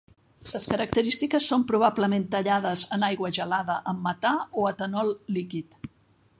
Les 0.51 0.63
característiques 0.69 1.49
són 1.51 1.65
probablement 1.73 2.25
tallades 2.37 2.87
en 2.99 3.07
aigua 3.09 3.33
gelada 3.41 3.77
amb 3.93 4.03
metà 4.09 4.35
o 4.63 4.67
etanol 4.75 5.17
líquid. 5.39 5.81